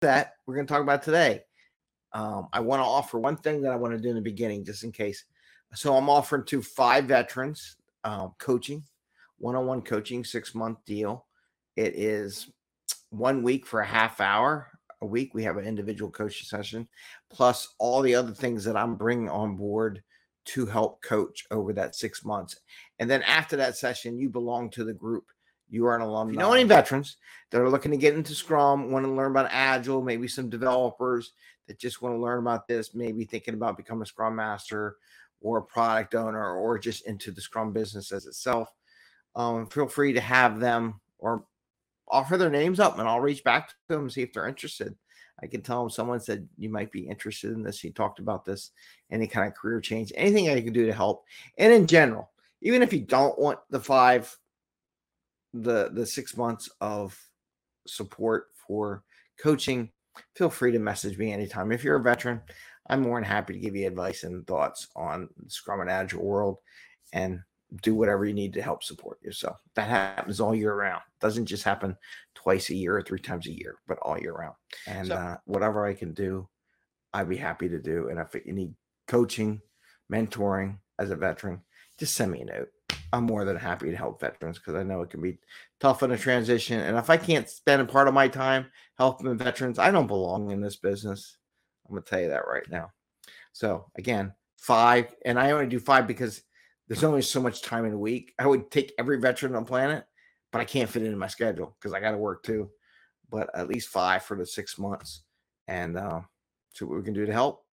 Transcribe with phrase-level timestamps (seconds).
[0.00, 1.42] that, we're going to talk about today.
[2.12, 4.64] Um, I want to offer one thing that I want to do in the beginning,
[4.64, 5.24] just in case.
[5.74, 8.82] So I'm offering to five veterans um, coaching,
[9.38, 11.26] one-on-one coaching, six-month deal.
[11.76, 12.50] It is
[13.10, 14.68] one week for a half hour
[15.02, 15.32] a week.
[15.34, 16.88] We have an individual coaching session,
[17.30, 20.02] plus all the other things that I'm bringing on board
[20.46, 22.60] to help coach over that six months.
[22.98, 25.26] And then after that session, you belong to the group.
[25.70, 26.30] You are an alumni.
[26.30, 27.16] If you know any veterans
[27.50, 31.32] that are looking to get into Scrum, want to learn about Agile, maybe some developers
[31.66, 34.96] that just want to learn about this, maybe thinking about becoming a Scrum Master
[35.40, 38.68] or a product owner or just into the Scrum business as itself,
[39.36, 41.44] um, feel free to have them or
[42.08, 44.94] offer their names up and I'll reach back to them and see if they're interested.
[45.42, 47.80] I can tell them someone said you might be interested in this.
[47.80, 48.72] He talked about this,
[49.10, 51.24] any kind of career change, anything I can do to help.
[51.56, 54.36] And in general, even if you don't want the five,
[55.52, 57.18] the the six months of
[57.86, 59.02] support for
[59.42, 59.90] coaching,
[60.36, 61.72] feel free to message me anytime.
[61.72, 62.40] If you're a veteran,
[62.88, 66.58] I'm more than happy to give you advice and thoughts on Scrum and Agile world.
[67.12, 67.40] And
[67.82, 69.60] do whatever you need to help support yourself.
[69.74, 71.02] That happens all year round.
[71.20, 71.96] Doesn't just happen
[72.34, 74.54] twice a year or three times a year, but all year round.
[74.86, 76.48] And so, uh, whatever I can do,
[77.12, 78.08] I'd be happy to do.
[78.08, 78.74] And if you need
[79.06, 79.60] coaching,
[80.12, 81.60] mentoring as a veteran,
[81.98, 82.68] just send me a note.
[83.12, 85.38] I'm more than happy to help veterans because I know it can be
[85.80, 86.80] tough in a transition.
[86.80, 88.66] And if I can't spend a part of my time
[88.98, 91.36] helping veterans, I don't belong in this business.
[91.86, 92.90] I'm going to tell you that right now.
[93.52, 96.42] So, again, five, and I only do five because
[96.86, 98.32] there's only so much time in a week.
[98.38, 100.04] I would take every veteran on the planet,
[100.52, 102.70] but I can't fit it in my schedule because I got to work too.
[103.28, 105.22] But at least five for the six months
[105.66, 106.20] and uh,
[106.74, 107.64] see what we can do to help.